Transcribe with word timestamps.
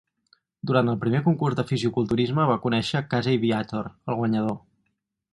Durant 0.69 0.87
el 0.93 0.95
primer 1.01 1.19
concurs 1.25 1.57
de 1.59 1.65
fisioculturisme 1.71 2.47
va 2.51 2.57
conèixer 2.63 3.01
Casey 3.11 3.37
Viator, 3.43 3.91
el 4.11 4.17
guanyador. 4.23 4.57